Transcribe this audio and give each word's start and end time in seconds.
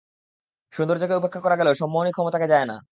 সৌন্দর্যকে 0.73 1.15
উপেক্ষা 1.15 1.41
করা 1.41 1.55
গেলেও 1.55 1.79
সম্মোহনী 1.81 2.11
ক্ষমতাকে 2.13 2.47
যায় 2.47 2.65
না। 2.65 2.75